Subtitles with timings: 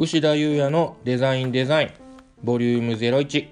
[0.00, 1.90] 牛田裕也のデザインデザイン
[2.42, 3.48] ボリューム01、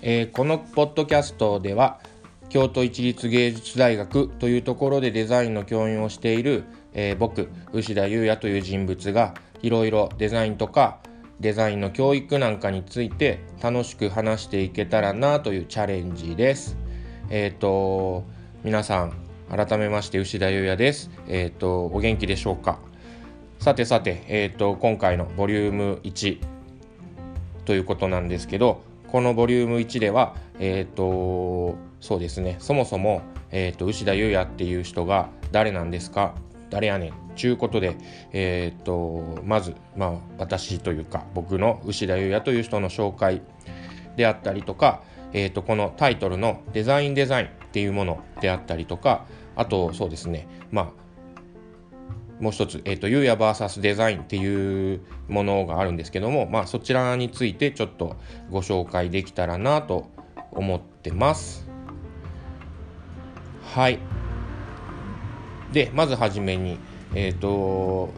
[0.00, 2.00] えー、このポッドキャストでは
[2.48, 11.00] 京都市立芸術大学というところでデザインの教員をしている、えー、僕牛田裕也という人物がいろいろデザインとか
[11.40, 16.78] デザインの教育なんかについて楽しく話していけたらなというチャレンジです。
[17.28, 18.24] えっ、ー、と
[18.64, 19.12] 皆さん
[19.50, 21.10] 改めまして牛田裕也です。
[21.28, 22.78] えっ、ー、とお元気でしょうか？
[23.62, 26.40] さてさてえっ、ー、と今回のボリューム1
[27.64, 36.34] ということなんですけど、このボリューム1ではえっ、とそうですねそもそもえっ、と牛田裕也っていう人が誰なんですか
[36.70, 37.96] 誰やねんちゅうことで、
[38.32, 43.42] えーと、まず、まあ、私というか僕の牛田裕也という人の紹介
[44.16, 49.24] であったりとか、えーと、このタイトルのデザインデザインっていうものであったりとか
[49.54, 51.01] あとそうですねまあ
[52.42, 58.16] もう一つ、えーと、ゆうや VS デザインっていうものがあるんですけども、まあ、そちらについてちょっと
[58.50, 60.10] ご紹介できたらなと
[60.50, 61.68] 思ってます。
[63.62, 64.00] はい。
[65.72, 66.78] で、まずはじめに、
[67.14, 68.12] えっ、ー、と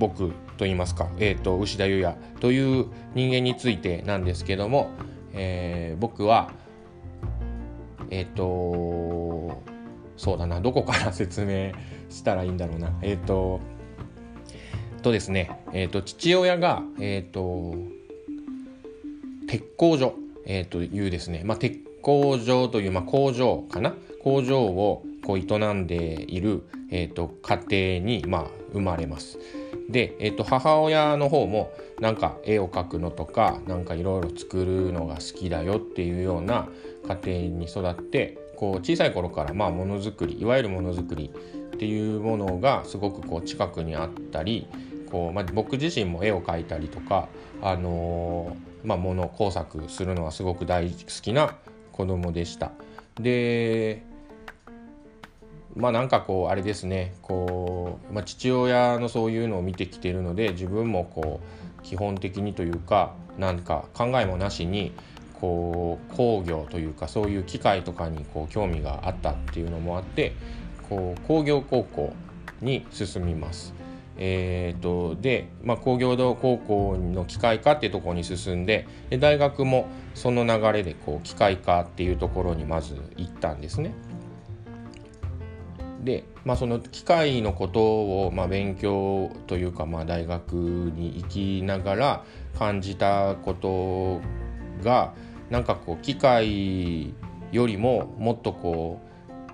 [0.00, 4.90] 僕と言いますか、えーと、牛田裕也という人間についてなんですけども、
[5.32, 6.50] えー、僕は
[8.10, 9.62] えっ、と
[10.16, 11.72] そうだなどこから説明
[12.14, 13.60] したらいいんだろうなえっ、ー、と
[15.02, 17.74] とですねえっ、と父親がえっ、と
[19.46, 20.14] 鉄工所、
[20.46, 23.94] えー、というですね、まあ、鉄工場という、まあ、工場かな？
[24.22, 29.38] 工場をこう営んでいる、えーと、家庭に、まあ、生まれます。
[29.88, 36.68] で、えーと、母親の方もなんか絵を描くのとかなんかいろいろ作るのが好きだよっていうような
[37.22, 41.30] 家庭に育ってこう小さい頃からまあものづくりいわゆるものづくり
[41.74, 44.66] っていうものがすごくこう近くにあったり
[45.10, 47.28] こう、まあ、僕自身も絵を描いたりとか、
[47.62, 51.56] あのー、まあ、もの工作するのはすごく大好きな
[51.92, 52.72] 子供でした。
[53.20, 54.02] で
[55.76, 61.40] まあなんかこうあれですねこう、まあ、父親のそういうのを見てきてるので自分もこ
[61.80, 64.92] う基本的にというかなんか考えもなしに
[65.40, 70.32] こう工業というかそういう機械とかにこう興味があったっていうのもあって
[70.88, 72.14] こう工業高校
[72.60, 73.74] に進みます。
[74.16, 83.92] えーと、で、まあ、工業道高校の機械科っていうところに進んでで大学もその流れでこう機械科っていうところにまず行ったんですね。
[86.04, 92.24] で、まあ、その機械のことをまあ勉強というかまあ大学に行きながら
[92.58, 94.20] 感じたこと
[94.84, 95.14] が
[95.50, 97.14] なんかこう機械
[97.52, 99.03] よりももっとこう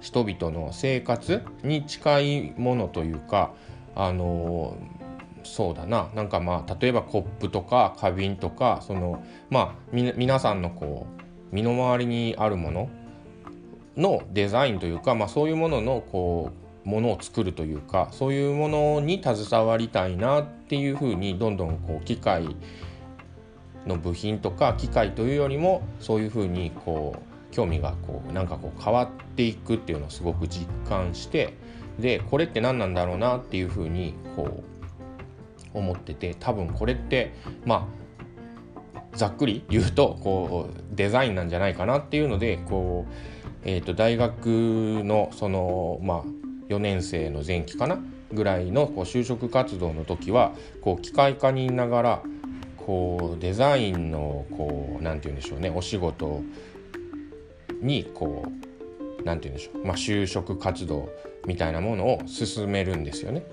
[0.01, 3.53] 人々の生活に近いものというか
[3.95, 4.77] あの
[5.43, 6.11] そうだな。
[6.15, 11.07] なんかまあ例えばコップとか花瓶とかそのまあ皆さんのこ
[11.53, 12.91] う身の回りにあるもの
[13.97, 16.53] のデザインというか、まあ、そういうもののこ
[16.85, 22.57] うものを作るというかそういうものに携わりたいなっていうふうにどんどんこう機械
[23.87, 31.55] の部品とか機械というよりもそういうふうにこう興味がこうなんかこう変わっていくっていうのをすごく実感して
[31.99, 34.63] でこれって何なんだろうなっていうふうにこ
[35.75, 37.35] う思ってて多分これって
[37.65, 37.89] ま
[38.95, 43.13] あざっくり言うとこうデザインなんじゃないかなっていうのでこう
[43.63, 44.47] えーと、大学
[45.05, 46.25] のその、まあ、
[46.69, 47.99] 4年生の前期かな
[48.33, 52.23] ぐらいのこう就職活動の時はこう機械科にいながら
[52.79, 56.43] こうデザインのこうなんて言うんでしょうねお仕事
[57.81, 61.09] にこうなんて言うんでしょう、まあ、就職活動
[61.47, 63.45] みたいなものを進めるんですよね。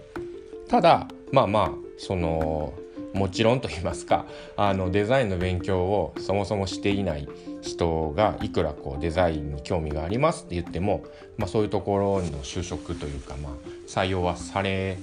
[0.68, 2.74] ただまあまあその
[3.14, 7.28] もちろんと言いますか あのデザインの勉強をそもそもしていない
[7.62, 11.04] 人がいくらこうデザインに興味がありますって言っても、
[11.38, 13.54] まあ、そういうところの就職というか、まあ、
[13.88, 14.98] 採用はされ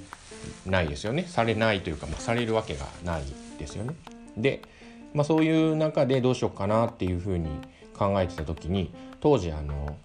[0.67, 3.23] ないですよねされないというか、まあ、されるわけがない
[3.59, 3.95] ですよね。
[4.37, 4.61] で、
[5.13, 7.49] まあ、そういう中でどうしようかなっていうふうに
[7.97, 9.97] 考えてた時に当時あの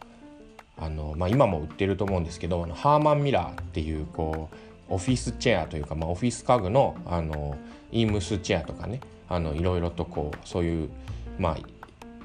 [0.77, 4.49] あの、まあ、今も売ってると思うんですけどハーマンミラーっていうこ
[4.89, 7.57] うオフィスチェアというか、まあ、オフィス家具のあの
[7.91, 10.89] イームスチェアとかねあのいろいろとこうそういう
[11.37, 11.57] まあ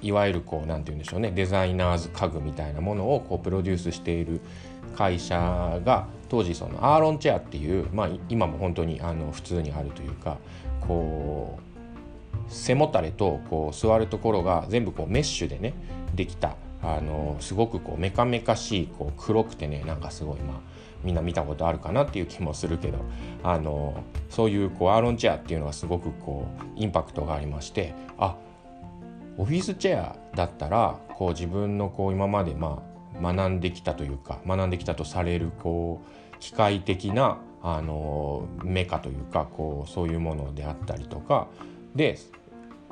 [0.02, 4.40] いわゆるこう何て言うんでしょうねデザイナーズ家具みたいなものをこうプロデュースしている
[4.94, 10.38] 会社が当時そのアーロンチェアっていう、まあ、今も本当にあの普通にあるというか
[10.80, 11.73] こう
[12.48, 15.74] 背もたれとこう座るところが全部こうメッシュでね
[16.14, 16.56] できた。
[16.82, 20.56] あのすごくこうメカメカしいこう黒くてねなんかすごいまあ
[21.02, 22.98] みんな見たことあるかなっていう気もするけど。
[23.42, 23.94] あの
[24.30, 27.94] そういうこうアーロンチェアっていうのはすごくこうインパクトがありまして。
[28.18, 28.36] あ
[29.36, 32.82] オフィスチェアだったらこう自分のこう今までま
[33.20, 36.02] あ学んできたというか学んできたとされるこ
[36.34, 41.48] う機械的なあのメカというかこうそういうものであったりとか。
[41.94, 42.18] で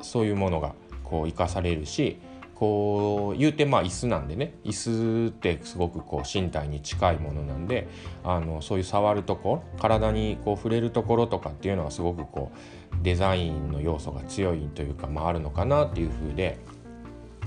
[0.01, 0.73] そういうものが
[1.03, 2.19] こう生かされるし
[2.55, 4.53] こう言うてまあ椅子なんでね。
[4.63, 7.87] 椅子ってすごくこう身体に近いものなんで
[8.23, 16.57] あのそういう触るとこ体にこう触れるところとかっていうのはすごくこうデザインの要素が強いというか、まあ、あるのかなっていうふうで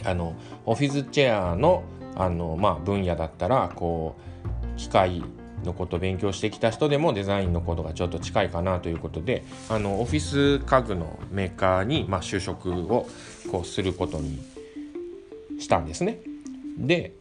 [0.05, 0.35] あの
[0.67, 1.85] オフィスチェアの
[2.17, 4.17] あの、まあ、分野だったらこ
[4.75, 5.23] う機械
[5.64, 13.08] のこと勉強してきた人でもデザインのことがちょっと近いかなということであのオフィス家具のメーカーに、まあ、就職を
[13.50, 14.38] こうすることに
[15.58, 16.20] したんですね。
[16.79, 17.14] で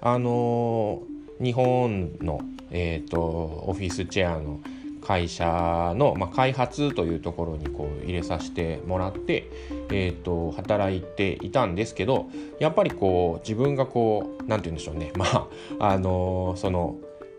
[0.00, 1.02] あの
[1.40, 2.40] 日本の、
[2.70, 4.60] えーと、オフィスチェアの
[5.06, 9.48] 会社の、まあ、開発というところにこう入れさせてもらって、
[9.90, 12.26] えーと、働いていたんですけど
[12.58, 16.96] やっぱりこう自分がこう何て言うんでしょうねまああのその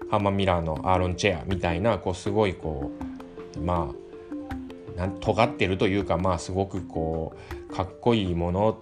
[0.09, 2.91] ハンマーミラーのアーロンチェアみたいなこうすごいこ
[3.55, 3.91] うま
[4.95, 7.35] あなん尖ってるというかまあすごくこ
[7.69, 8.77] うかっこいいもの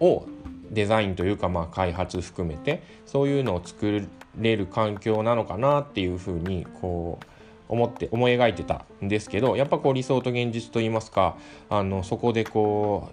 [0.00, 0.26] を
[0.70, 4.06] デザインというかまあ開発含めてそういうのを作
[4.38, 7.26] れる環境なのかなっていうふうにこう
[7.68, 11.36] 思って思い描いてたんですけどやっぱこう理想と現実といいますか
[11.70, 13.10] あのそこでこ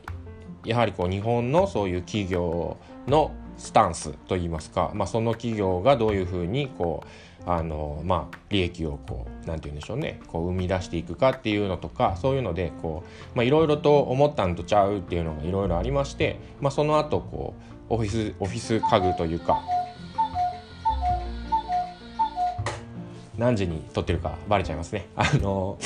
[0.66, 2.78] うやはりこう日本のそういう企業
[3.08, 7.04] のスタンスといいますか、まあ、その企業がどういうふうにこ
[7.46, 12.72] うあの、まあ、利益をこう何て言うんでしょうねこう生み出していくかっていうのとかそういうので
[13.36, 17.54] いろいろと思ったんとちゃうっていうのがいろいろありまして、まあ、その後こ
[17.90, 19.62] うオフィスオフィス家具というか
[23.38, 25.08] 何時に撮ってるかバレちゃいますね。
[25.16, 25.78] あの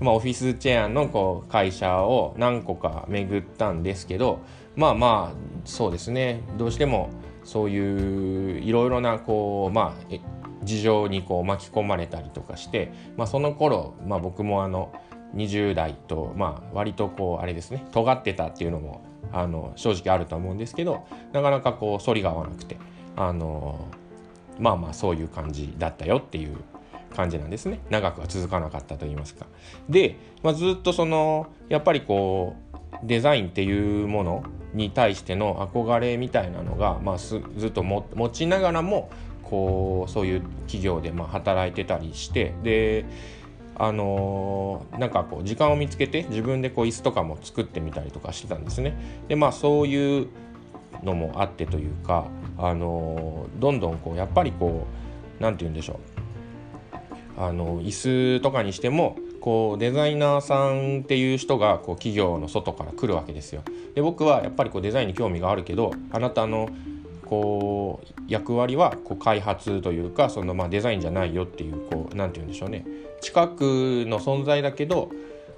[0.00, 4.40] まあ、オフィスチェアのこう会社を何個か巡ったんですけど
[4.76, 6.42] まあまあそうですね。
[6.56, 7.10] どうしても
[7.42, 10.14] そういういろいろなこうまあ
[10.62, 14.92] 事情にこう巻き込まれたりとかして、まあ、その頃、まあ、僕もあの
[15.34, 19.02] 20代と、まあ、割とこうあれですね尖ってたっていうのも
[19.32, 22.76] あの正直あると思うんですけどなかなかこう反りが合わなくて
[23.16, 23.88] あの
[24.58, 26.56] まあまあそういう感じだったよっていう
[27.14, 29.46] 感じなんですね長くは続かなかったと言いますか。
[29.88, 34.44] で、まあ、ずっとそのやっぱりこうデザインっていうもの
[34.74, 39.10] に対しての憧れみたいなのが、まあ、ずっと持ちながらも
[39.42, 43.06] こうそういう企業でまあ働いてたりしてで
[43.80, 48.94] あのー、なんかこう時間を見つけて自分でこう椅子とかも作ってみたりとかしてたんですね。
[49.28, 50.28] でまあそういう
[51.04, 52.26] のもあってというか、
[52.58, 54.86] あのー、どんどんこうやっぱりこ
[55.40, 56.17] う何て言うんでしょう
[57.38, 63.62] あの椅子とかにしてもこうデザイナーさんっていう人がこう企業の外から来るわけですよ。
[63.94, 66.68] で僕はやっぱりこうデザインに興味があるけどあなたの
[67.24, 72.84] こう役割はこう開発というかそのまあデザインじゃないよっていうこう何て言うんでしょうね。
[73.20, 73.60] 近く
[74.06, 75.10] の存在だけど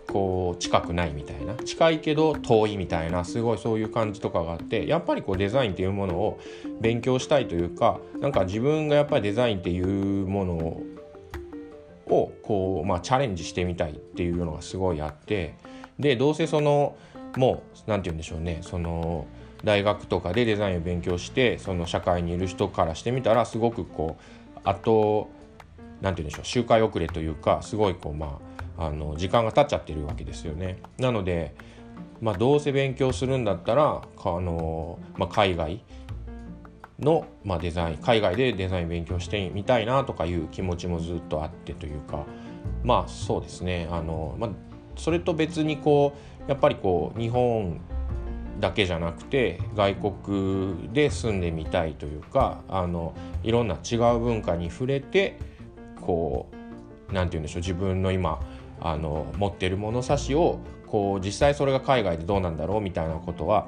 [0.06, 1.54] こう近くないみたいな。
[1.54, 3.24] 近いけど遠いみたいな。
[3.24, 6.40] すごいそういう感じとかがあってやっぱりこうデザインっていうものを
[6.80, 10.82] 勉強したいというかなんか自分がやっぱりデザインっていうものを
[12.10, 15.54] をこう、まあ、チャレンジしてみたいっていうのがすごいあって
[15.98, 16.96] でどうせその
[17.36, 19.26] もう何て言うんでしょうねその
[19.64, 25.28] 大学とかでデザインを勉強してその社会にいる人からしてみたらすごくこうあと
[26.00, 28.38] 何て言うんでしょう周回遅れというかすごいこうま
[28.78, 30.78] ああの時間が経っちゃってるわけですよね。
[30.96, 31.54] なので、
[32.22, 35.82] まあ、どうせ勉強するんだったらあの、まあ、海外
[37.00, 42.24] の、まあ、デザイン海外でデザイン勉強してみたいなとかいう気持ちもずっとあってというか
[42.82, 43.88] まあそうですね。
[43.90, 44.50] あの、まあ、
[44.96, 46.14] それと別にこ
[46.46, 47.80] うやっぱりこう日本
[48.58, 55.38] だけじゃなくて外国で住んでみたいというかあのいろんな違う文化に触れて
[56.00, 56.48] こ
[57.08, 58.40] う何て言うんでしょう自分の今
[58.80, 63.66] あの持ってる物差しをこう実際それが海外でどうなんだろうみたいなことは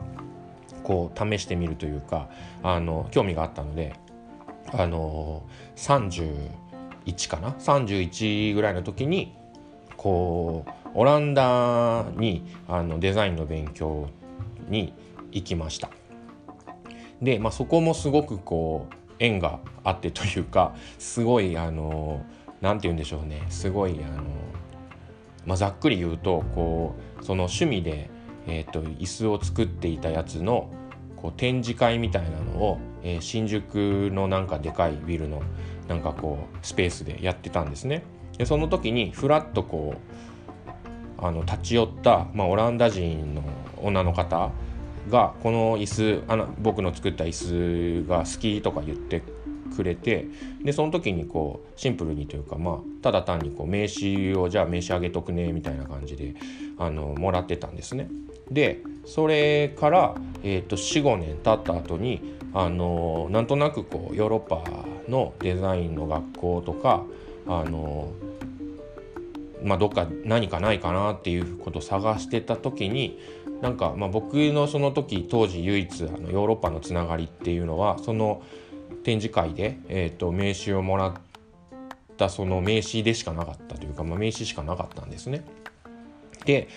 [0.82, 2.28] こう試してみるというか
[2.62, 3.94] あの興味があったので
[4.72, 5.42] あの
[5.76, 9.34] 31かな？31ぐらいの時に
[9.96, 14.08] こうオランダにあのデザインの勉強
[14.68, 14.94] に
[15.30, 15.90] 行きました。
[17.20, 22.24] で、まあ、そこもすごくこう縁があってというかすごいあの
[22.60, 24.24] 何て言うんでしょうねすごいあの、
[25.46, 28.10] まあ、ざっくり言うとこうその趣味で
[28.46, 30.70] えーと、椅子を作っていたやつの
[31.16, 35.42] こう展示会みたいなのを、えー、新宿のなんかでかいビルの
[35.88, 38.02] なんかこうスペースでやってたんですね。
[38.38, 43.42] でその時にふらっとこうあの立ち寄った、まあ、オランダ人の
[43.80, 44.50] 女の方
[45.08, 49.22] がこの椅子あの僕の作った椅子が好きとか言って
[49.76, 50.26] くれて
[50.62, 56.34] でその時にこうシンプルにというかまあただ単にこう名刺をじゃあ名刺あげとくねみたいな感じで
[56.78, 58.08] あのもらってたんですね。
[58.50, 64.62] でそれから、えーと、45年経った後にあのなんとなくこうヨーロッパ
[65.08, 67.04] のデザインの学校とか
[67.46, 68.12] あの
[69.64, 73.18] まあ、どっか何かないかなっていうことを探してた時に
[73.60, 78.42] なんかまあ僕のその時当時唯一あのヨーロッパのつながりっていうのはその
[79.04, 81.12] 展示会で、えー、と名刺をもらっ
[82.16, 85.44] たその名刺でしかなかったというか、まあ、名刺しかなかったんですね。
[86.44, 86.68] で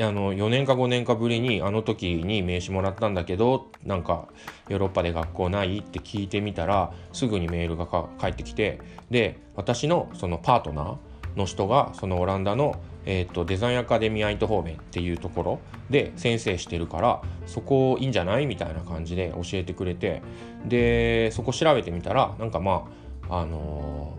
[0.00, 4.26] あの4年か5年かぶりにあの時に名刺もらったんだけどなんか
[4.68, 10.96] ヨーロッパで学校ないって聞いてみたらすぐにメールが返ってきてで私のそのパートナー
[11.36, 20.22] の人がそのオランダの、えーと、デザインアカデミーアイトホーベンっていうところで先生してるからそこいいんじゃないみたいな感じで教えてくれて
[20.64, 22.88] でそこ調べてみたらなんかま
[23.28, 24.18] ああの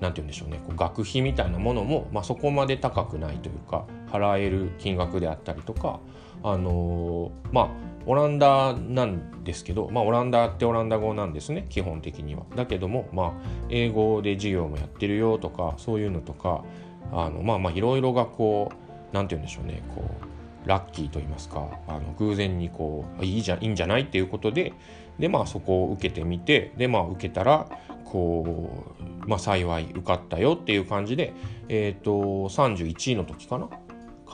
[0.00, 6.00] 何、て言うんでしょうねこう学費みたいなものも、まあ、そこまで高くないというか払える金額であったりとか
[6.42, 7.68] あのまあ
[8.06, 12.44] オランダなんですけど、まあ、オランダってオランダ語なんですね基本的には。
[12.54, 13.32] だけども、まあ、
[13.68, 16.64] 英語で授業もやってるよとかそういうのとか
[17.12, 18.74] あのまあまあいろいろがこう
[19.12, 20.04] 何て言うんでしょうねこ
[20.64, 24.72] うラッキーと言いますかあの偶然にこういいじゃいいんじゃないっていうことで
[25.18, 27.68] でまあそこを受けてみてでまあ受けたら
[28.04, 28.70] こ
[29.24, 31.34] う、まあ、幸い受かったよっていう感じで、
[31.68, 32.12] えっ、ー、と
[32.48, 33.68] 31位の時かな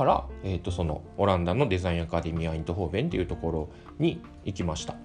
[0.02, 3.68] から、えー、とそのオランダのデザインアカデミアイントホーベンっていうところ
[3.98, 4.96] に行きました。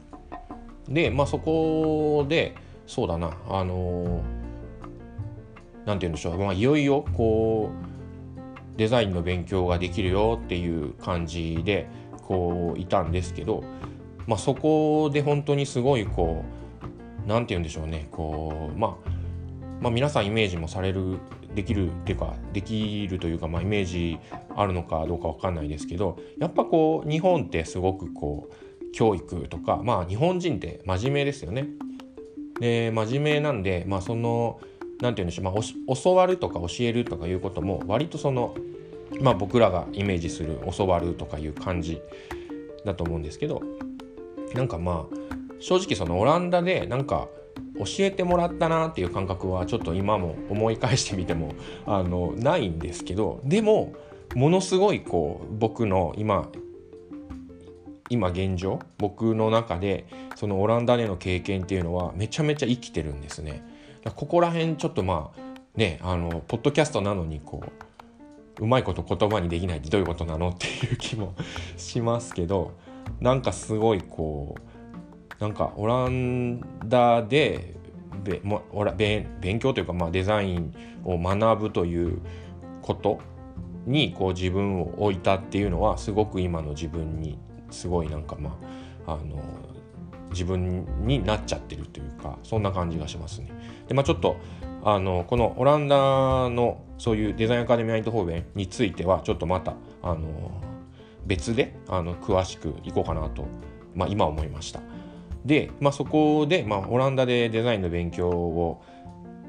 [0.89, 2.56] でまあそこで
[2.88, 4.24] そうだなあの
[5.86, 11.88] 何、て言うんでしょう、まあ、いよいよこうデザインの勉強ができるよっていう感じで
[12.24, 13.63] こういたんですけど、
[14.25, 16.44] まあ、そこで本当にすごいこ
[17.25, 19.10] う何て言うんでしょうねこう、まあ、
[19.82, 21.20] まあ皆さんイメージもされる
[21.58, 24.20] できるっていうかできるというか、まあ、イメージ
[24.56, 31.68] あるのかどうか分かんないですけどやっぱこう日本ってすごくこう教育とかまあ日本人って真面目ですよね。
[32.60, 34.60] で真面目なんでまあその
[35.02, 38.54] 何て言うんでしょう、まあ、教わるとか教えるとかいうことも割とその
[39.20, 42.00] まあ僕らがイメージする教わるとかいう感じ
[42.86, 43.64] だと思うんですけど
[44.54, 45.16] なんかまあ
[45.60, 47.28] 正直そのオランダでなんか
[47.80, 51.54] 教えてもらったなっていう感覚はちょっと今も思い返してみても
[51.86, 53.94] あのないんですけどでも
[54.36, 56.50] ものすごいこう僕の今
[58.10, 60.06] 今現状僕の中で
[60.36, 63.64] そのオランダでの経験っていうのはめちゃめちゃ生きてるんですね。
[64.16, 65.42] ここら辺ちょっとまあ
[65.76, 67.64] ねあのポッドキャストなのにこ
[68.60, 71.36] ううまいこと言葉にできないってどういうことなのっていう気も
[71.76, 72.74] しますけど
[73.20, 74.77] なんかすごいこう
[75.39, 77.75] なんかオランダで
[78.24, 78.63] べも
[78.98, 82.20] 勉強というか、まあ、デザインを学ぶという
[82.82, 83.20] こと
[83.86, 87.38] にこう自分を置いたっていうのはすごく今の自分に
[87.70, 88.58] すごいなんかま
[89.06, 89.41] ああの
[90.32, 93.50] 自分になっちゃってるというかそんな感じがしますね。
[93.88, 94.38] でまあちょっと
[94.84, 100.62] あのこのオランダのそういうデザインアカデミーアイトホーベンについてはちょっとまたあの
[101.25, 103.46] 別であの詳しくいこうかなと、
[103.96, 104.82] まあ、今思いました。
[105.46, 108.82] で、まあ、そこで、まあ、オランダでデザインの勉強を、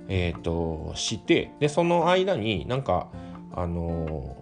[0.08, 3.08] えーと、してでその間になんか
[3.54, 4.36] あの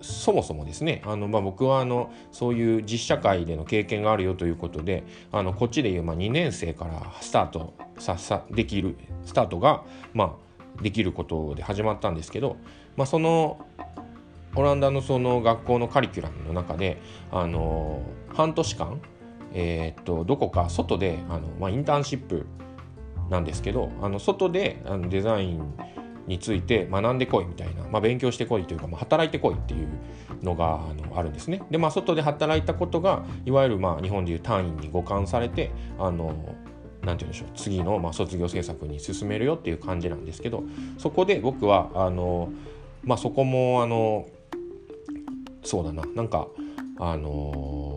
[0.00, 10.36] そもそもですねあの、まあ、僕はあのそういう実社会での経験があるよということであのこっちでいう、まあ、2年生からスタートささできるスタートが、ま
[10.78, 12.56] あ、できることで始まったんですけど、
[12.96, 13.66] まあ、その
[14.56, 17.00] オランダのその学校のカリキュラムの中で
[17.32, 18.02] あの
[18.34, 19.00] 半年間
[19.54, 22.46] えー、っとどこか外であの、まあ、インターンシップ
[23.30, 25.74] なんですけどあの外であのデザイン
[26.26, 29.88] について学んでこいみたいな、まあ、勉強してこいというか、まあ、働いてこいっていう
[30.42, 31.62] のがあのあるんですね。
[31.70, 36.54] でまあ外で働いたことがいわゆるまあ日本でいう単位に互換されてあの
[37.02, 40.64] なんて言うんでしょう次のまあ卒業制作に進めるよっていう感じなんですけど
[40.98, 42.50] そこで僕はあの、
[43.02, 44.26] まあ、そこもあの
[45.62, 46.48] そうだななんか
[46.98, 47.93] あの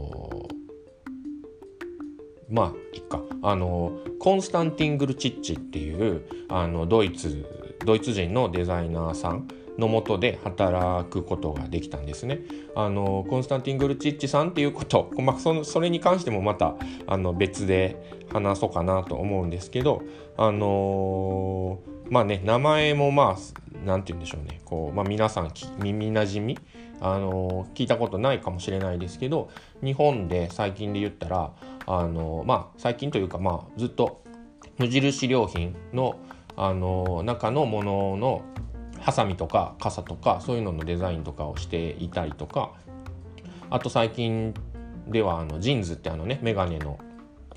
[2.50, 3.22] まあいっか。
[3.42, 7.46] あのコンスタンティン・グルチッチっていうあのドイツ
[7.86, 12.42] ドイツ人のデザイナーさんのもとで働くことができたんですね。
[12.75, 16.75] あのコンスタンティン・グルチッチさんっていうこと、 まあ、そのそれに関してもまた
[17.06, 17.96] あの別で
[18.30, 20.01] 話そうかなと思うんですけど
[20.36, 23.38] あの、まあね名前もまあ
[23.86, 24.62] 何て言うんでしょうね。
[24.66, 26.58] こう、まあ、皆さん耳なじみ？
[27.00, 29.50] あの聞いたことないかもしれないですけど
[29.84, 31.51] 日本で最近で言ったら
[31.88, 34.22] あのまあ最近というかまあずっと
[34.77, 36.20] 無印良品の
[36.56, 38.41] あの中のものの
[39.00, 42.74] ハサミとか傘とかそういうののデザインとかをしていたりとか
[43.70, 44.53] あと最近
[45.08, 47.00] ではあのジーンズってあのねメガネの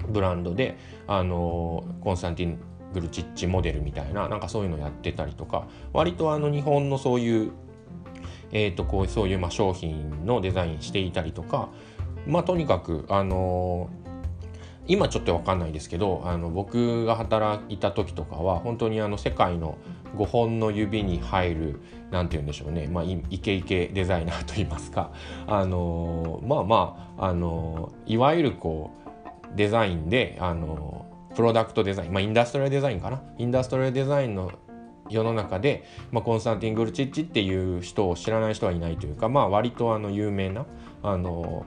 [0.08, 2.58] ブランドであのコンスタンティン・
[2.92, 7.52] グルチッチモデルみたいななんかそういうのやってたりとか割とあの日本のそういう
[8.52, 11.68] えと、こうそういうま商品のデザインしていたりとか
[12.26, 13.88] まあとにかくあの
[14.90, 19.78] 今ちょっと分かんないですけどあの僕が働いた時とかは本当にあの世界の
[20.16, 21.80] 5本の指に入る
[22.10, 25.12] 何て言うんでしょうね、まあ、イケイケデザイナーといいますか。
[25.46, 31.06] あのまあまああのいわゆるこうデザインであの
[31.36, 33.22] プロダクトデザイン、まあ、インダストリアルデザインかな。
[33.38, 34.50] インダストリアルデザインの
[35.08, 40.66] 世の中で、まあ、コンスタンティン・グルチッチっていう人を知らない人はいないというか、まあ、割とあの有名な
[41.02, 41.64] あの、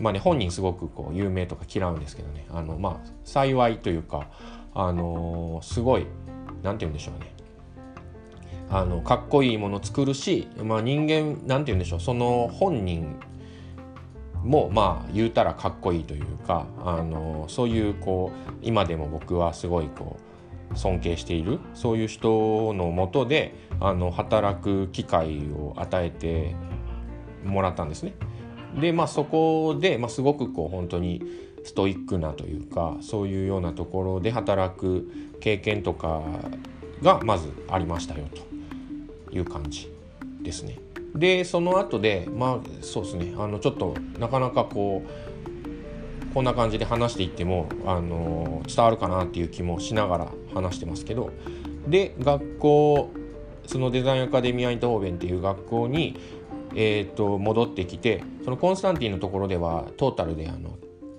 [0.00, 2.46] まあね、本人すごくこう有名とか嫌うんですけどね。
[2.50, 4.28] あの、まあ、幸いというか
[4.74, 6.06] あのすごい
[6.62, 7.32] 何て言うんでしょうね。
[8.70, 12.00] あのかっこいいもの作るし、まあ、人間何て言うんでしょう。
[12.00, 13.16] その本人
[14.42, 20.16] もまあ言うたらかっこいいというかあのそういうこう今でも僕はすごいこ
[20.72, 26.56] う尊敬しているそういう人のもとであの働く機会を与えて
[27.44, 28.14] もらったんですね。
[28.80, 31.22] でまあそこで、まあ、すごくこう本当に
[31.64, 35.08] ストイックなというかそういうようなところで働く
[35.40, 36.22] 経験とか
[37.02, 38.24] がまずありましたよ
[39.30, 39.92] という感じ
[40.42, 40.78] ですね。
[41.14, 51.30] でその後でまあそうですねあのちょっとなかなかこうこんな感じで話していっても、あの伝わるかなっていう気もしながら話してますけど
[51.86, 53.10] で学校
[53.66, 56.16] そのデザインアカデミア・イントホーベンっていう学校に、
[56.74, 60.78] えーと、戻ってきてそのコンスタンティンのところではトータルであの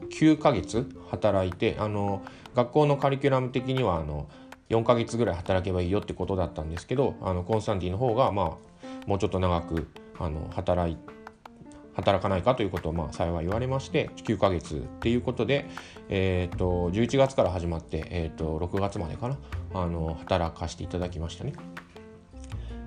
[0.10, 2.24] 9ヶ月働いてあの
[2.56, 4.28] 学校のカリキュラム的にはあの
[4.70, 9.88] 4ヶ月ぐらい働けばいいよってことだったんですけどあのコンスタンティンの方がまあもうちょっと長く
[10.20, 10.98] あの働い。
[11.96, 15.68] 働かないかということをまあ幸い言われまして9ヶ月っていうことで、
[16.10, 19.38] えー、と11月から始まって、えー、と6月までかな
[19.76, 21.54] あの働かせていただきましたね。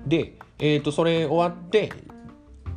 [0.05, 1.91] で、えー、とそれ終わって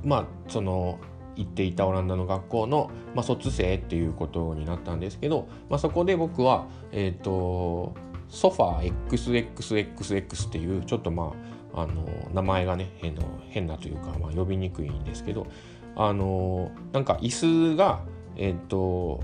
[0.05, 0.99] まあその
[1.37, 7.95] 行っていたオランダの学校の、まあ、卒生っていうことになったんですけど、まあ、そこで僕は、えーと、
[8.29, 11.33] ソファー XXXX っていうちょっとま
[11.73, 15.47] ああの名前がね変な変なというか、まあ、呼びにくいんですけど
[15.95, 17.31] あのなんか椅
[17.73, 18.01] 子が
[18.37, 19.21] えっ、と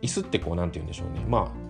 [0.00, 1.24] 椅子ってこう何て言うんでしょうね。
[1.28, 1.68] まあ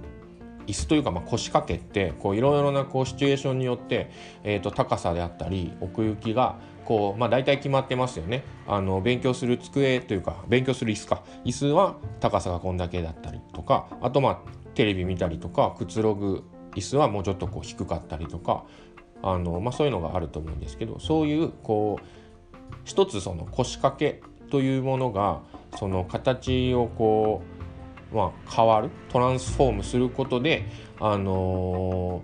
[0.68, 4.10] 椅子というかまあ腰掛けってこういろいろなこうシチュエーションによって、
[4.44, 8.44] えー、と高さであったり奥行きがこうまあ大体決まってますよね。
[8.66, 11.22] あの勉強する机というか勉強する椅子か。
[11.44, 14.38] 椅子は高さがこんだけだったりとかあとまあ
[14.74, 18.64] テレビ見たりとかくつろぐ椅子はもうちょっとこう低かったりとか
[19.22, 22.04] あの、まあ、そういうのがあると思うんですけどそういうこう
[22.84, 25.40] 一つその腰掛けというものが
[25.78, 27.57] その形をこう、
[28.12, 30.66] まあ、変わるトランスフォームすることで
[30.98, 32.22] あの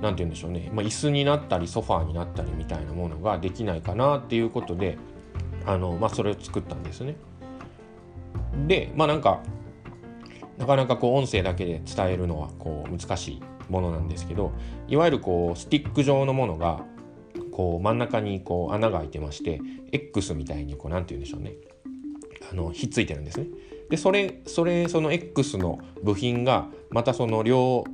[0.00, 4.98] 何、て言うんでしょうね、まあ、椅子になったりソファーになったりみたいなものができないかなっていうことで
[5.64, 7.16] あの、まあ、それを作ったんですね。
[8.66, 9.40] でまあなんか
[10.58, 14.52] なかなかこう音声だけで伝えるのはこう難しいものなんですけど
[14.88, 16.80] いわゆるこうスティック状のものが
[17.52, 19.60] こう真ん中にこう穴が開いてまして
[19.92, 21.54] X みたいにこう何て言うんでしょうね
[22.50, 23.46] あのひっついてるんですね。
[23.88, 27.84] でそれそれその X の部品がまたその両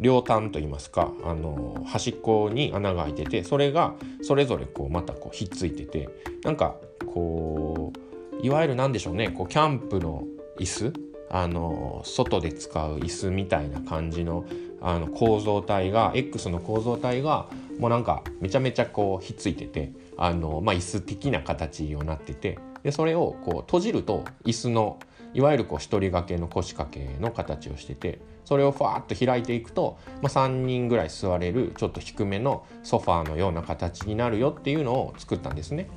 [0.00, 6.08] 両端といいますかあの端っこに穴が開いててそれがそれぞれこうまたこうひっついてて
[6.42, 10.24] なんかこういわゆる何でしょうねこうキャンプの
[10.58, 10.92] 椅子
[11.30, 14.44] あの外で使う椅子みたいな感じの
[14.80, 24.98] あの構造体が X の構造体がもうなんかめちゃめちゃこうひっついててあの、まあ、椅子的な形になっててでそれをこう閉じると椅子の
[25.34, 35.88] いわゆるこう一人掛けの腰掛けの形をしててそれをファーッと開いていくと、まあ、3人ぐらい座れるちょっと低めのソファーのような形になるよっていうのを作ったんですね。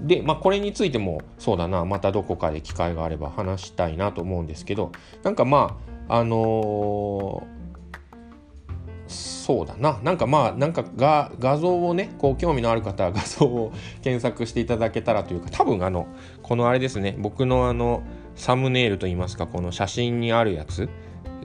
[0.00, 7.60] で、まあ、これについてもそうだなまたどこかで機会があれば話したいなと思うんですけどなんかまああのー
[9.10, 16.06] そうだななんかまあなんかが画像をねこう興味のある方は画像を 検索していただけたらというか多分あの
[16.50, 18.02] このあれですね僕のあの
[18.34, 20.88] サムネイルといいますかこの写真にあるやつ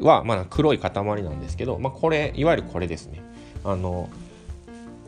[0.02, 0.92] はまあ黒い塊
[1.22, 3.22] なんですけど、まあ、これいわゆるこれですね。
[3.64, 4.10] あの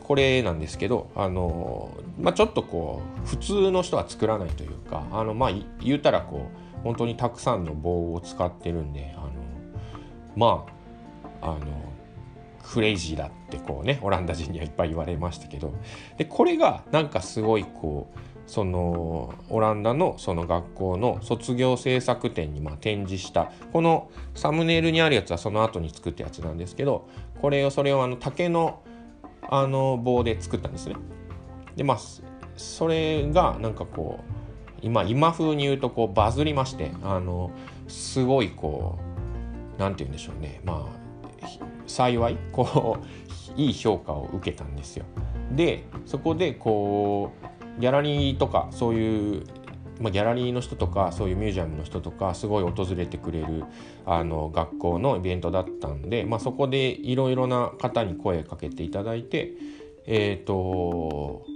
[0.04, 9.30] これなんですけどあの、まあ、ちょっとこう普通の人は作らないというかあのまあ言うたらこう本当にたくさんの棒を使ってるんであの
[10.36, 10.64] ま
[11.42, 11.66] ああの
[12.62, 15.74] クレイジーだってこうねオランダ人にはいっぱい言われましたけど
[16.18, 27.08] でこれがなんかすごいこうそのオランダのその学校の卒業制作展にま展示したこのサムネイルにあるやつはその後に作ったやつなんですけど
[27.40, 28.82] これをそれをあの竹の
[29.50, 30.96] あの棒で作ったんですね。
[31.76, 31.98] でまあ
[32.56, 34.32] それがなんかこう
[34.82, 37.50] 今今風に言うとこうバズりましてあの
[37.86, 38.98] すごいこ
[39.76, 40.88] う何て言うんでしょうねま
[41.42, 41.46] あ
[41.86, 42.98] 幸いこ
[43.56, 45.04] ういい評価を受けたんですよ。
[45.52, 49.44] でそこでこうギャラリーとかそういう、
[50.00, 53.64] まあ、ギャラリーの人とかそういうミュージアムの人とかすごい訪れてくれる
[54.06, 59.52] あの学校のイベントだったんで、まあ、そこでいろいろな方に声かけていただいて
[60.06, 61.46] えっ、ー、と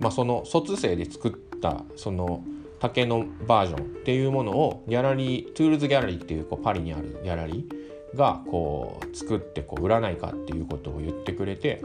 [0.00, 2.44] まあその卒生で作ったその
[2.80, 11.82] 竹のバージョンっていうものをギャラリートゥールズギャラリーっていうこうパリにあるギャラリーがこう作ってこう売らないかっていうことを言ってくれて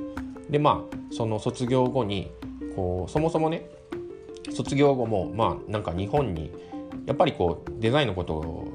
[0.50, 2.32] でまあその卒業後に
[2.76, 3.70] こうそもそもね
[4.52, 6.52] 卒業後もまあなんか日本に
[7.06, 8.68] やっぱりこうデザインのことを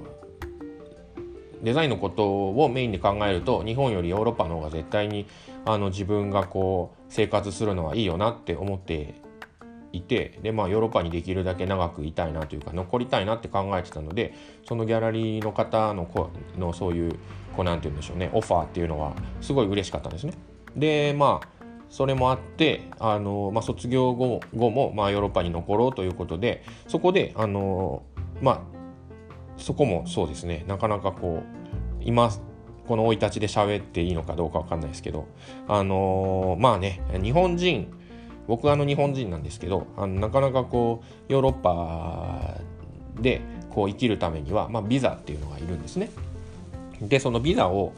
[1.62, 5.26] デザインのことをメインで考えると日本よりヨーロッパの方が絶対に
[5.64, 9.14] あの自分がこう生活するのはいいよなって思って
[9.92, 14.34] いてでまあヨーロッパにできるだけ長くいたいなというか残りたいなって考えてたので
[14.66, 17.12] そのギャラリーの方のこのそういう
[17.56, 20.34] こうなんて言うんでしょうねオファーっていうのはすごい嬉しかったんですね。
[20.76, 21.57] でまあ
[21.90, 28.02] それもあってあの、まあ、卒業後後も、まあ、ヨーロッパに残ろうということでそこであの
[28.42, 28.60] まあ
[29.56, 32.30] そこもそうですねなかなかこう今
[32.86, 35.26] この生い立ちで喋っていいのかどうか分かんないですけど
[35.66, 37.92] あのまあね日本人
[38.46, 42.56] 僕はあの日本人なんですけどあのなかなかこうヨーロッパ
[43.20, 46.10] でこう生きるためには、まあ、ビザっていうのがいるんですね。
[47.02, 47.92] でそのビザを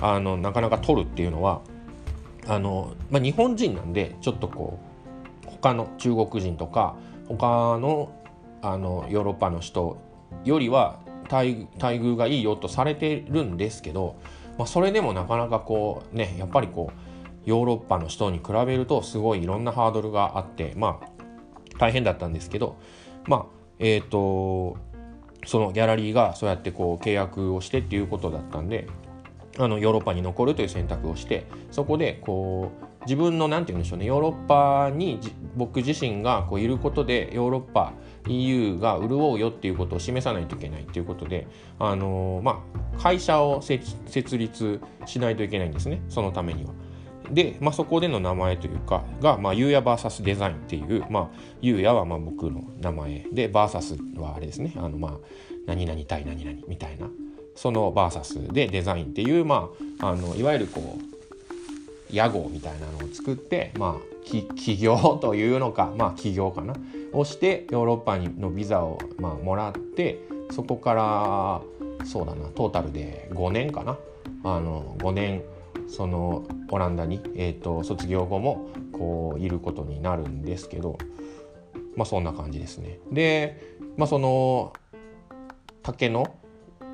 [0.00, 1.60] あのなかなか取るっていうのは
[2.48, 4.78] あの、まあ、日本人なんでちょっとこ
[5.44, 6.96] う他の中国人とか
[7.28, 8.12] 他の
[8.62, 9.98] あのヨーロッパの人
[10.44, 10.98] よりは
[11.30, 14.16] 待遇がいいよとされてるんですけど、
[14.58, 21.08] まあ、それでもなかなかこうねやっぱりこうヨーロッパの人に比べるとすごいいろんなハードルがあってまあ
[21.78, 22.76] 大変だったんですけど
[23.26, 23.46] まあ
[23.78, 24.78] えっ、ー、と
[25.46, 28.88] そのギャラリーがそうやってこう契約をしてっていうことだったんで
[29.58, 35.20] あのヨーロッパに残るという選択をしてそこでこう自分の何て言うんでしょうねヨーロッパに
[35.54, 37.94] 僕自身がこういることでヨーロッパ
[38.28, 41.46] EU が潤うよっていうことを示さないといけないっていうことで
[41.78, 42.64] あのま
[42.96, 46.72] あ会社を設立しないといけないんですねそのためには。
[47.30, 55.12] で、まあ、そこでの名前というかが、まあ、ゆうや VS デザインっていう、まあ、ゆうやはまあ僕の名前で VS はあれですねあのまあ
[55.66, 57.08] 何々対何々みたいな
[57.56, 66.74] その VS でデザインっていう、まあ、あのいわゆるこう屋号みたいなのを作って、まあ、起業というのか、まあ、起業かな？
[67.12, 73.98] をしてヨーロッパのビザを、まあ、もらってそこからそうだなトータルで5年かな？
[74.44, 75.42] あの5年
[75.88, 80.98] そのオランダに、えーと、卒業後もこういることになるんですけど
[81.96, 82.98] まあそんな感じですね。
[83.10, 84.72] で、まあ、その
[85.82, 86.34] 竹の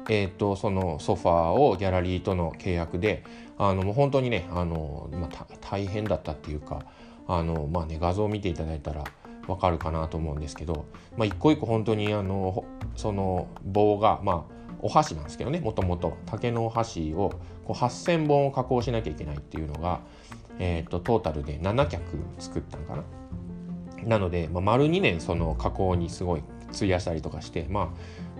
[0.08, 3.24] えーと、そのソファーをギャラリーとの契約で
[3.58, 6.84] あのもう本当にねあの、まあ、大変だったっていうか
[7.28, 9.04] あの、まあね、画像を見ていただいたら
[9.46, 10.86] わかるかなと思うんですけど、
[11.16, 12.64] まあ、一個一個本当にあの
[12.96, 17.32] その棒が、まあ、お箸なんですけどねもともと竹のお箸を
[17.64, 20.00] こう8,000本を加工しなきゃいけないっていうのが、
[20.58, 22.02] えーと、トータルで7脚
[22.38, 23.04] 作ったのかな。
[24.04, 26.42] なので、まあ、丸2年その加工にすごい
[26.74, 27.88] 費やしたりとかして、まあ、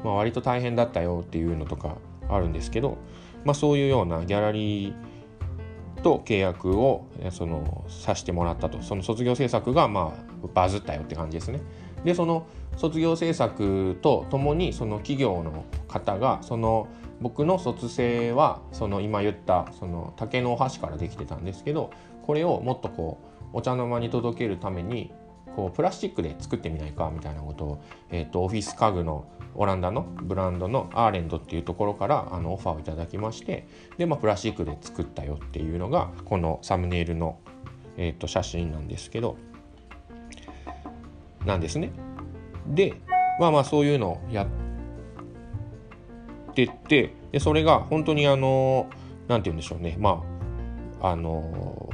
[0.04, 1.96] まあ割と大変だったよっていうのとか
[2.28, 2.98] あるんですけど、
[3.44, 4.94] まあ、そういうようなギャラリー
[6.02, 11.60] と契約をそのさせてもらったとその卒業制作がまあバズったよって感じですね。
[12.04, 16.88] でその卒業制作とともにその企業の方がその
[17.20, 21.90] 僕の卒生はその今言ったその竹のお箸からできてたんですけど
[22.26, 23.20] これをもっとこ
[23.52, 25.12] うお茶の間に届けるために
[25.54, 33.66] こうプラスチックで作ってみないかみたいなことを、えーと、オフィス家具のオランダのブランドのアーレンドっていうところからあのオファーをいただきまして
[33.98, 37.38] で、まあ、プラスチックで作ったよっていうのがこのサムネイルの、
[37.96, 39.36] えーと、写真なんですけど
[41.44, 41.90] なんですね。
[42.66, 42.94] で
[43.40, 44.46] まあまあそういうのをやっ
[46.54, 48.88] てってでそれが本当にあの
[49.26, 50.22] 何て言うんでしょうねま
[51.00, 51.90] ああの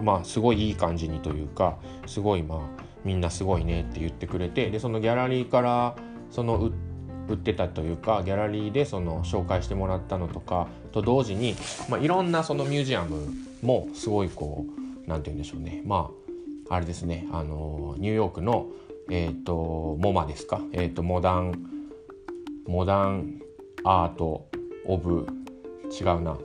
[0.00, 2.58] まあすごいいい感じにというかすごいまあ
[3.04, 5.96] みんなすごいねって言ってくれてでそのギャラリーから
[6.34, 6.72] その
[7.28, 11.54] 売ってたというかギャラリーでその紹介してもらったのとかと同時に、
[11.88, 15.82] まあ、いろんなそのミュージアムもすごいこう何て言うんでしょうね。
[15.86, 16.10] ま
[16.68, 17.28] ああれですね。
[17.30, 18.66] あのニューヨークの
[19.10, 20.60] えっ、ー、とモマですか？
[20.72, 21.54] え、ー、とモダン
[22.66, 23.40] モダン
[23.84, 24.48] アート・
[24.86, 25.26] オブ
[25.92, 26.36] 違うな。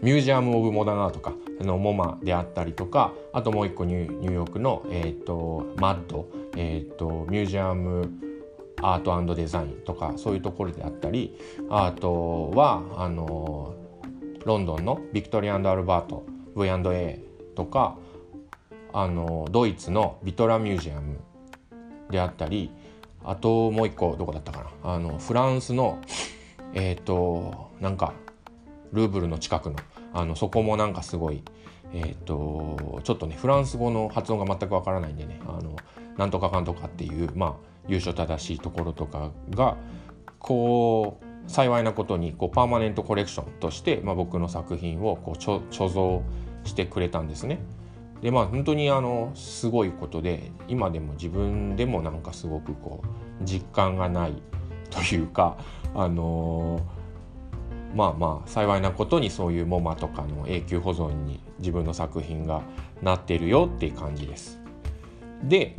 [0.00, 1.34] ミュージアム・オブ・モダン・アートか。
[1.60, 8.10] のモマであったりとかあともう一個ニューヨークの、えーと、マッド、えーと、ミュージアム・
[8.84, 11.34] アートデザインとかそういうところであったり
[11.70, 13.74] あとはあの
[14.44, 17.20] ロンドンのビクトリアアルバート V&A
[17.56, 17.96] とか
[18.92, 21.18] あのドイツのビトラミュージアム
[22.10, 22.70] であったり
[23.24, 24.92] あともう一個どこだったかな。
[24.92, 25.98] あのフランスの
[26.74, 28.12] えっ、ー、となんか
[28.92, 29.76] ルーブルの近くの
[30.12, 31.42] あのそこもなんかすごい
[31.94, 35.74] えっ、ー、とちょっとねフランス語の発音が全くわからないんでねあの
[36.18, 39.76] なんとかかんとかっていうまあ優勝正しいところとかが
[40.38, 46.22] こう幸いなことにこうパーマネントコレクションとして、まあ、僕の作品をこう貯蔵
[46.64, 47.60] してくれたんですね。
[48.22, 54.42] でまあ本当にあのすごいことで今でも自分でもなんかすごくこう実感がない
[54.90, 55.58] というか
[55.94, 62.62] あのー、まあまあ幸いなことにそういうモマとかの永久保存に自分の作品が
[63.02, 64.58] なってるよっていう感じです。
[65.42, 65.76] で、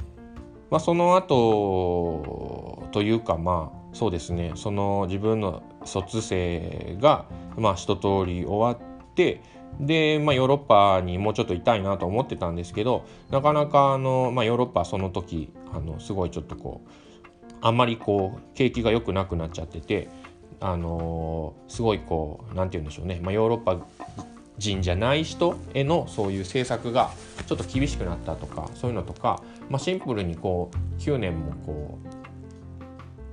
[0.70, 4.52] まあ、その後というかまあそうですね。
[4.56, 7.26] その自分の卒生が
[7.58, 9.42] まあ一通り終わって
[9.80, 16.90] で、まあ、ヨーロッパにもうちょっといたいなと思ってたんですけどなかなかあの、まあ、ヨーロッパその時あのすごいちょっとこう
[17.62, 20.10] あんまりこう景気が良くなくなっちゃってて
[20.62, 23.86] あのー、すごいこう何て言うんでしょうね、まあ、ヨーロッパ
[24.58, 27.12] 人じゃない人へのそういう政策が
[27.48, 32.08] ちょっと厳しくなったとかそういうのとか、まあ、シンプルにこう9年もこう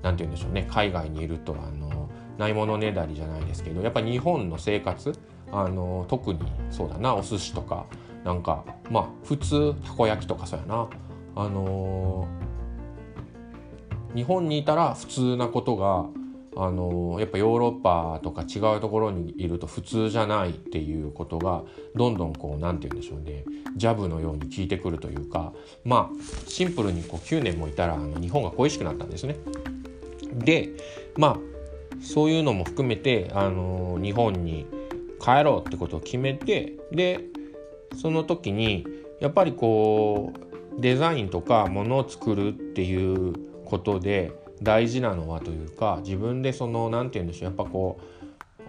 [0.02, 5.12] 何て言うんでしょうね海外にいるとあのないものねだりじゃないですけどやっぱ日本の生活
[5.52, 7.86] あの特にそうだなお寿司とか
[8.24, 10.88] なんかまあ普通たこ焼きとかそうやな。
[11.34, 12.52] あのー
[14.14, 16.06] 日本にいたら普通なことが
[16.56, 21.62] あのやっぱヨーロッパとか違うところにいると普通じゃないっていうことが
[21.94, 23.44] どんどんこう何て言うんでしょうね
[23.76, 25.52] ジャブのように効いてくるというか
[25.84, 29.36] まあシンプルにこう9年もいたらあの日本が恋しくなったんですね。
[30.34, 30.70] で
[31.16, 31.38] まあ
[32.02, 34.66] そういうのも含めてあの日本に
[35.20, 37.20] 帰ろうってことを決めてで
[38.00, 38.86] その時に
[39.20, 43.34] やっぱりこうデザインとかものを作るっていう
[43.64, 44.32] ことで
[44.62, 48.22] 大事なのはというか自分でその何て言うんでしょうやっぱこう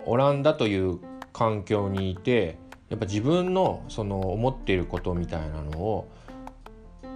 [0.06, 0.99] オランダという
[1.32, 2.58] 環境にいて
[2.89, 6.08] やっぱ自分のその思っていることみたいなのを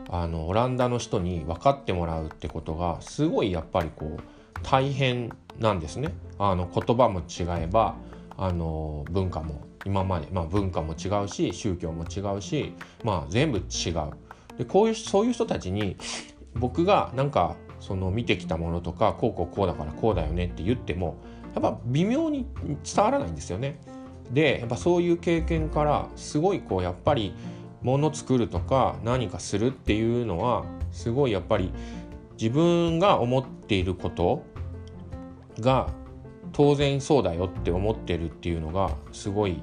[0.10, 4.24] あのオランダの人に分かってもらうってことがすごいやっぱりこう
[4.64, 6.14] 大変なんですね。
[6.40, 7.96] あの言葉も違えば
[8.38, 14.12] あの文化も今まで、まあ、文化も違うし宗教も違うし、まあ、全部違う。
[14.58, 15.98] でこういうそういう人たちに
[16.56, 21.18] 僕がなんかその見てきたものとかこうこうこうだからこうだよねって言っても
[21.54, 22.48] やっぱ微妙に
[22.84, 23.80] 伝わらないんですよね。
[24.32, 27.34] でやっぱそういう経験からすごいこうやっぱり
[27.82, 31.72] もの作るとか何かするっていうのはすごいやっぱり
[32.40, 34.44] 自分が思っていること
[35.60, 35.90] が
[36.52, 39.62] 当然そうだよって思ってるっていうのがすごい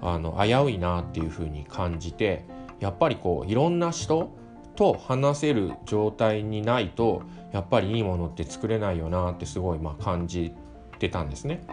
[0.00, 2.44] あの危ういなっていうふうに感じて
[2.80, 4.30] やっぱりこういろんな人
[4.76, 10.52] と話せる状態にないとやっぱりいいものって作れないよなってすごいまあ感じ
[10.98, 11.66] てたんですね。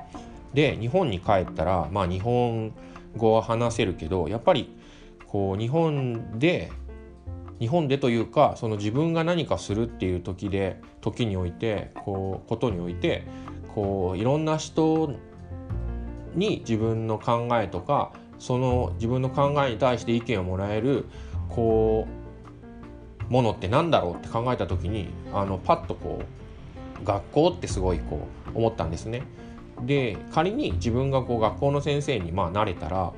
[0.54, 2.74] で日本に帰ったらまあ日本
[3.18, 4.76] 語は話せるけどやっぱり
[5.28, 6.72] こう日本で
[7.60, 13.24] 日本でというかその自分が何かするっていう時で時においてこうことにおいて
[13.74, 15.14] こういろんな人
[16.36, 21.06] に自分の考えとかその自分の考えに対して意見をもらえる
[21.50, 22.21] こう
[23.32, 26.22] ものって何だろうって考えた時にあのパッとこ
[27.02, 29.24] う学校ってすごいこう思ったんですね。
[29.84, 33.14] で仮に自分がこう学校の先生にまあなれたら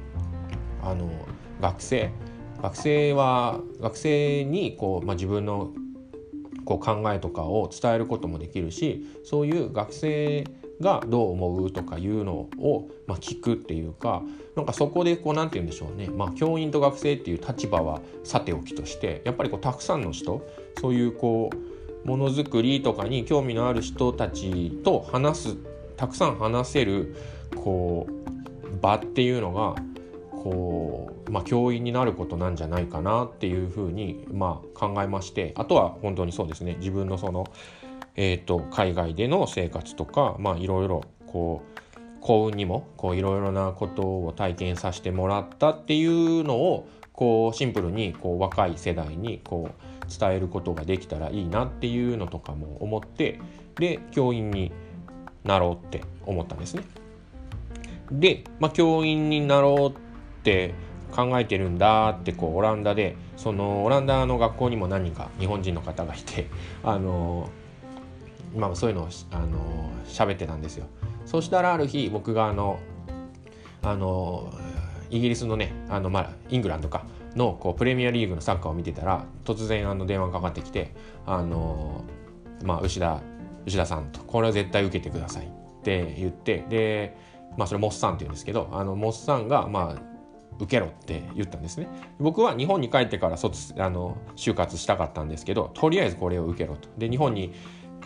[0.84, 1.10] あの
[1.60, 2.12] 学生
[2.62, 5.72] 学生は学生にこう、まあ、自分の
[6.64, 10.46] こう考えとかを伝えることもできるしそういう学生
[10.84, 14.22] がどう思うとかいうのを、まあ、聞くっていうか
[14.56, 20.48] なんかそこでこう何て言うんでしょうね、まあ、教員と学生っていう立場はさておきとしてやっぱりこうたくさんの人
[20.80, 25.56] そういうこうものづくりとかに興味のある人たちと話す
[25.96, 27.16] たくさん話せる
[27.56, 29.76] こう場っていうのが
[30.32, 36.76] こう、まあ、教員になることなんじゃないかなっていうふうに、まあ、考えましてあとは本当にそうですね。
[36.80, 37.46] 自分のその、
[38.16, 41.80] えーと、海外での生活とかまあいろいろこう
[42.22, 53.40] 幸運にもいろいろなことを体験させてもらったっていうのをこうシンプルにこう若い世代にこう伝えることができたらいいなっていうのとかも思って
[53.76, 54.72] で教員に
[55.44, 56.84] なろうって思ったんですね。
[58.12, 59.94] で、まあ、教員になろうっ
[60.44, 60.74] て
[61.12, 66.48] 考えてるんだってこうオランダでそのオランダの学校にも何人か日本人の方がいて
[66.84, 67.50] あの
[68.56, 70.86] まあそういうのをあの喋ってたんですよ。
[71.26, 72.80] そしたらある日僕があの
[73.82, 74.54] あの
[75.10, 80.92] イギリスのねあの、まあ、イングランドかのこうプレミアリーグのサッカーを見てたら突然あの電話がかかってきて
[81.26, 82.04] あの、
[82.64, 83.22] まあ、牛田
[83.66, 85.50] 牛田さんとこれは絶対受けてくださいっ
[85.84, 87.18] て言ってで、
[87.58, 90.14] まあ、それモッサンって言うんですけどあのモッサンがまあ
[90.60, 91.88] 受けろって言ったんですね
[92.20, 97.54] 僕は日本に帰ってから卒あの就活したかったんですけどとりあえずこれを受けろとで日本に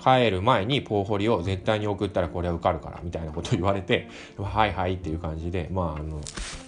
[0.04, 4.08] 帰る前にポーホリを絶対に送ったらこれは受かるからみたいなことを言われて
[4.38, 6.22] はいはいっていう感じでまああの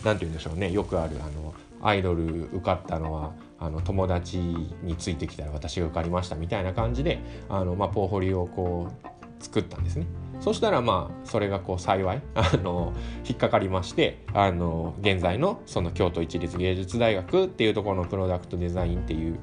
[0.04, 10.06] 何て言うんでしょうねよくあるあのアイドル受かったのはあの友達についてきたら私が受かりましたみたいな感じであの、まあ、ポーホリをこう作ったんですね。
[10.42, 12.94] そしたらまあそれがこう幸いあの
[13.28, 19.40] 引っかかりましてあの現在のその京都市立芸術大学っていうところのプロダクトデザインっていう、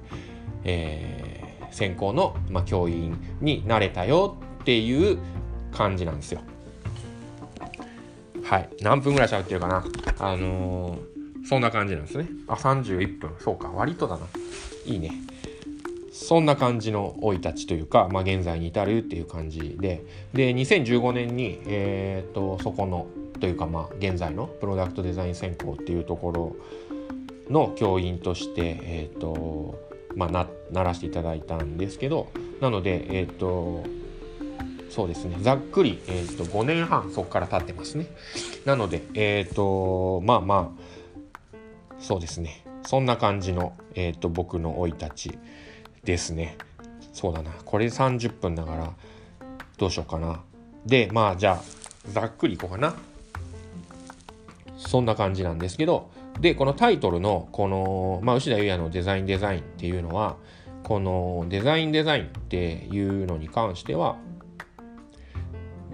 [0.64, 1.45] えー、
[1.76, 5.18] 専攻の、まあ、教員になれたよっていう
[5.72, 6.40] 感じなんですよ。
[8.42, 9.84] はい何分ぐらい喋ってるかな？
[10.18, 12.28] あのー、そんな感じなんですね。
[12.48, 14.26] あ31分そうか割とだな
[14.86, 15.12] いいね。
[16.12, 23.06] そんな感じの生い立ちというか、まあ、現在に至るっていう感じでで2015年に、えーと、そこの
[23.38, 26.56] というかまあ現在のプロダクトデザイン専攻っていうところ
[27.50, 29.85] の教員として、えーと
[30.16, 33.84] まあ、なならせていただいたんですけどなのでえっ、ー、と
[34.90, 38.06] そうですねざっくり、えーと、5年半そこから経ってますね。
[38.64, 42.64] なのでえっ、ー、とまあまあそうですね。
[42.86, 45.38] そんな感じの、えーと僕の生い立ち
[46.04, 46.56] ですね。
[47.12, 47.50] そうだな。
[47.64, 48.92] これ30分だから
[49.76, 50.40] どうしようかな。
[50.86, 51.62] でまあじゃあ
[52.10, 52.94] ざっくりいこうかな。
[54.78, 60.36] そんな感じなんですけどでこのタイトルのこの、まあ、牛田優也のデザインデザインっていうのは
[60.82, 64.16] このデザインデザインっていうのに関しては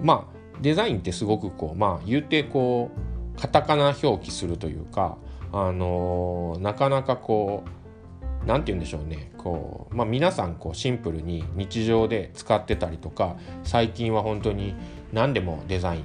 [0.00, 2.90] まあデザインってすごくこうまあ言うてこ
[3.36, 5.16] うカタカナ表記するというか
[5.52, 14.74] あの、なかなかこう何て言うんでしょうねこう、まあ、皆さんこうシンプルに日常で使ってたりとか最近は本当に
[15.12, 16.04] 何でもデザインっ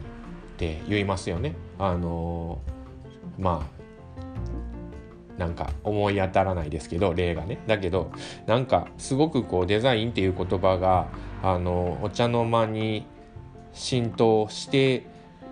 [0.57, 1.55] て言いますよね。
[1.79, 2.61] あの
[3.37, 3.76] まあ
[5.37, 7.59] なんか思い当たらないですけど例がね。
[7.67, 8.11] だけど
[8.45, 11.07] なんかすごくこうデザインっていう言葉が
[11.43, 13.05] あのお茶の間に
[13.73, 15.05] 浸透して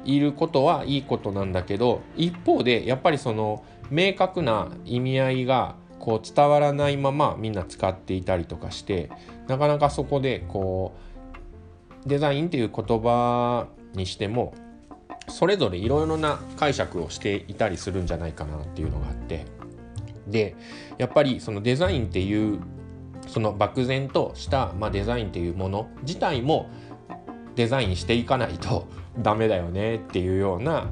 [0.04, 9.10] いることはいいことなんだけど一方でやっぱりその明確な意味合いがこう伝わらないままみんな使っていたりとかして
[9.48, 10.95] なかなかそこでこ
[12.06, 14.54] うデザインっていう言葉にしても
[15.28, 19.64] それぞれいろいろな解釈をしていたりするんじゃないかなっていうのがあって。
[20.28, 20.56] で
[20.98, 22.60] やっぱりそのデザインっていう
[23.28, 26.70] その漠然とした、まあ、デザインっていうもの自体も
[27.56, 28.88] デザインしていかないと
[29.20, 30.88] ダメだよねっていうような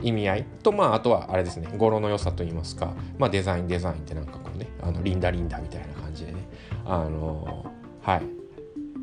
[0.00, 6.38] 意味合いと、まあ、あとはあれですね語呂の良さといいますか、まあ、デザインデザインってなんかこうねあのリンダリンダみたいな感じでね
[6.84, 7.64] あの
[8.02, 8.41] はい。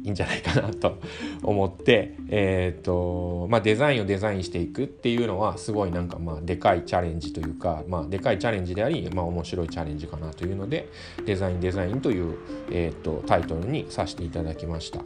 [0.03, 0.99] いいんじゃないかなと
[1.43, 10.89] 思って、えーとまあ、デザインをデザインしていくっていうのはすごいなんかまあでかいチャレンジというか、まあ、でかいチャレンジであり、まあ、面白いチャレンジかなというので
[11.25, 12.37] デザインデザインという、
[12.71, 15.01] えーと、タイトルにさせていただきました。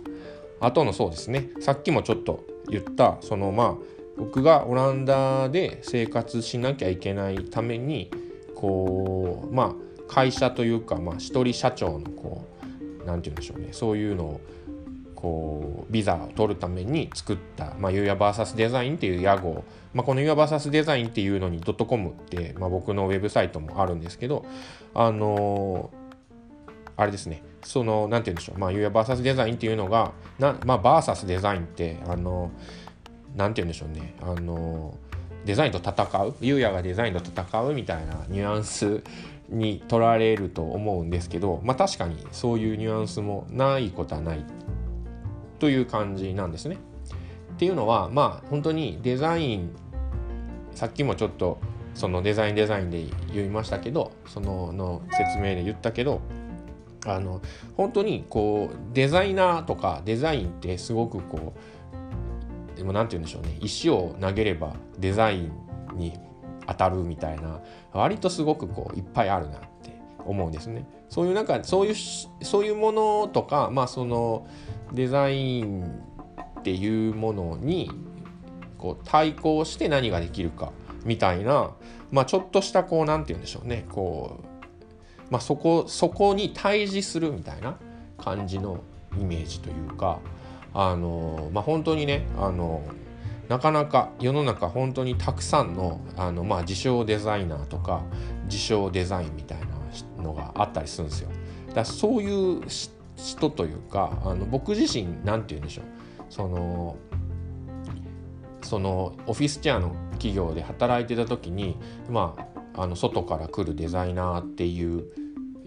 [0.59, 3.75] あとのそうですねさっきもちょっと言ったそのまあ
[4.17, 8.09] 僕がオランダで生活しなきゃいけないために
[8.55, 12.45] こうまあ会社というか、まあ、一人社長のこ
[13.01, 14.41] う何て言うんでしょうねそういうのを
[15.23, 19.63] こうビザを取るために作った、まあ、ユーヤ VS デザインっていう屋号、
[19.93, 24.45] まあ、このユーヤ VS デザインっていうのにドットコムって、まあ、僕のウェブサイトもあるんですけど
[24.93, 25.91] あの、
[26.97, 27.41] あれですね。
[27.63, 28.59] その何て言うんでしょう。
[28.59, 32.51] まあユーヤ VS デザインっていうのがなまあ VS デザインってあの
[33.37, 34.15] 何て言うんでしょうね。
[34.21, 34.97] あの
[35.45, 36.35] デザインと戦う？
[36.41, 39.01] ユーヤがデザインと戦うみたいなニュアンス
[39.47, 44.43] に取られると思うんですけどまあ確かにそういうニュアンスもないことはない。
[45.59, 46.77] という感じなんですね。
[47.53, 49.75] っていうのはまあ本当にデザイン
[50.73, 51.59] さっきもちょっと
[51.93, 56.21] そのデザインデザインで言いましたけどそのの説明で言ったけど
[57.05, 57.41] あの
[57.75, 61.53] 本当にこうデザイナーとかデザインってすごくこ
[62.73, 65.51] うでも何て言うんでしょうね石を投げればデザイン
[65.97, 66.13] に
[66.65, 69.59] 当たるみたいな割とすごくこういっぱいあるなっ
[70.25, 70.85] 思うんですね。
[71.09, 71.95] そういうなんかそういう
[72.43, 74.47] そういうものとかまあその
[74.93, 75.85] デザイン
[76.59, 77.91] っていうものに
[78.77, 80.71] こう対抗して何ができるか
[81.05, 81.71] みたいな、
[82.11, 87.77] まあ、ちょっとしたこう何て言うんでしょうねこう、まあ、そこそこに対峙するみたいな
[88.17, 88.81] 感じの
[89.19, 90.19] イメージというか
[90.73, 92.83] あの、まあ、本当にねあの
[93.49, 98.03] なかなか世の中本当にたくさんのあの、まあ、自称デザイナーとか
[98.45, 99.59] 自称デザインみたい
[100.23, 101.29] のがあったりするんですよ。
[101.73, 102.61] だそういう
[103.15, 105.85] 人というかあの僕自身何て言うんでしょう
[106.29, 106.97] その
[108.61, 111.77] そのオフィスチェアの企業で働いてた時に
[112.09, 112.35] ま
[112.75, 115.05] ああの外から来るデザイナーっていう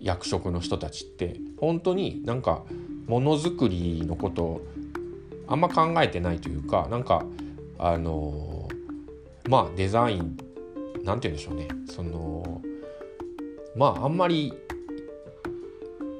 [0.00, 2.64] 役職の人たちって本当になんか
[3.06, 4.66] ものづくりのことを
[5.46, 7.24] あんま考えてないというかなんか
[7.78, 8.68] あの
[9.48, 10.36] まあデザイン
[11.04, 12.55] なんて言うんでしょうねその
[13.76, 14.52] まああんまり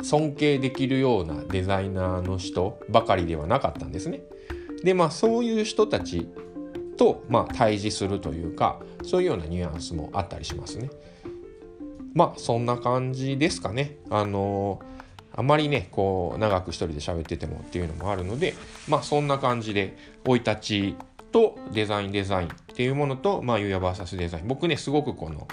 [0.03, 4.23] 尊敬できるようなデザイナーの人ばかりではなかったんですね。
[4.85, 6.29] でまあそういう人たち
[6.97, 10.91] と、まあ、対峙するというかそういうようなニュアンスもあったりしますね。
[12.15, 13.97] まあそんな感じですかね。
[14.11, 14.81] あの
[15.35, 18.55] あまりねこう長く一人で喋っててもっていうのもあるので
[18.89, 20.97] まあそんな感じで生い立ち
[21.31, 25.47] とデザインデザインっていうものとまあユーヤ VS デザイン僕ねすごくこの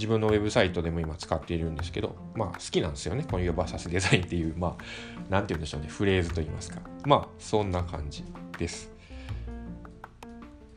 [0.00, 3.26] 自分のウェブサイトでも今使っているんですけど、まあ好きなんですよね。
[3.30, 6.80] この Your VS デザインっていう、まあ、なんて言うんでしょうね、フレーズと言いますか。
[7.04, 8.24] まあ、そんな感じ
[8.58, 8.90] です。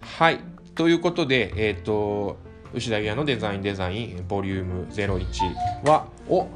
[0.02, 0.40] はい。
[0.76, 2.38] ということで、えっ、ー、と、
[2.74, 6.50] 牛田屋のデザインデザインボリューム01は、お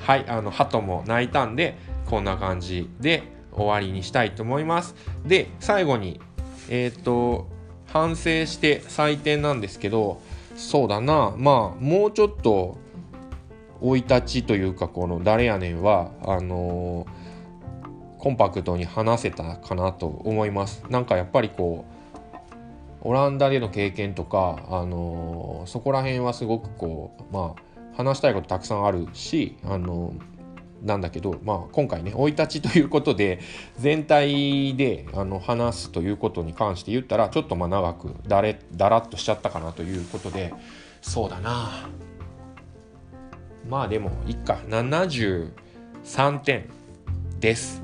[0.00, 1.76] はい、あの、鳩も鳴いたんで、
[2.06, 4.94] こんな感じで終わりにしたいと思います。
[5.26, 6.20] で、最後に、
[6.68, 7.48] えっ、ー、と、
[7.92, 10.20] 反省して採点なんですけど、
[10.58, 11.32] そうだな。
[11.36, 12.76] まあもうちょっと
[13.80, 20.84] 生い立ちというかこの「誰やねんは」あのー、コンパクトに話せたかなと思います。
[20.90, 21.84] なんかやっぱりこ
[23.04, 30.37] うオランダでの経験とか、あのー、そこら辺はすごくこうまあ話したいことたくさんあるし、あのー
[30.82, 33.40] なんだけど、まあ、今回ね生い立ちということで
[33.78, 40.52] 全体であの話すということに関して言ったらちょっとまあ長くだれだらっとしちゃったかなということで
[41.00, 41.88] そうだな。
[43.68, 44.58] まあでもいっか。
[44.68, 46.68] 73点
[47.38, 47.82] です。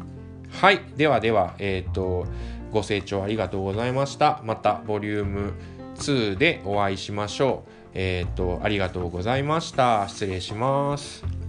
[0.50, 0.80] はい。
[0.96, 2.26] ではではえっ、ー、と
[2.70, 4.40] ご清聴ありがとうございました。
[4.44, 5.52] またボリューム
[5.96, 7.70] 2でお会いしましょう。
[7.94, 10.08] えっ、ー、とありがとうございました。
[10.08, 11.43] 失礼します。